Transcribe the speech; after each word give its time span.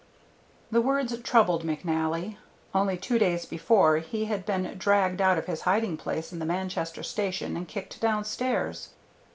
The 0.71 0.81
words 0.81 1.15
troubled 1.19 1.63
McNally. 1.63 2.37
Only 2.73 2.97
two 2.97 3.19
days 3.19 3.45
before 3.45 3.97
he 3.97 4.25
had 4.25 4.47
been 4.47 4.73
dragged 4.75 5.21
out 5.21 5.37
of 5.37 5.45
his 5.45 5.61
hiding 5.61 5.95
place 5.95 6.33
in 6.33 6.39
the 6.39 6.43
Manchester 6.45 7.03
station 7.03 7.55
and 7.55 7.67
kicked 7.67 8.01
downstairs. 8.01 8.89